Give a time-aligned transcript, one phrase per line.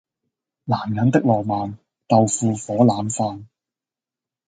[0.63, 3.45] 男人的浪漫，豆腐火腩飯